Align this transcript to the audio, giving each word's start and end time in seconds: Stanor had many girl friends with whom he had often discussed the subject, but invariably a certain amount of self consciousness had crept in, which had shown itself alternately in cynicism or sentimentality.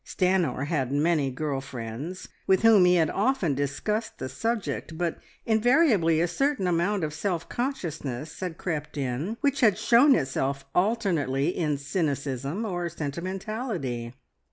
Stanor 0.03 0.65
had 0.65 0.91
many 0.91 1.29
girl 1.29 1.61
friends 1.61 2.27
with 2.47 2.63
whom 2.63 2.85
he 2.85 2.95
had 2.95 3.11
often 3.11 3.53
discussed 3.53 4.17
the 4.17 4.29
subject, 4.29 4.97
but 4.97 5.19
invariably 5.45 6.19
a 6.19 6.27
certain 6.27 6.65
amount 6.65 7.03
of 7.03 7.13
self 7.13 7.47
consciousness 7.47 8.39
had 8.39 8.57
crept 8.57 8.97
in, 8.97 9.37
which 9.41 9.59
had 9.59 9.77
shown 9.77 10.15
itself 10.15 10.65
alternately 10.73 11.55
in 11.55 11.77
cynicism 11.77 12.65
or 12.65 12.89
sentimentality. 12.89 14.15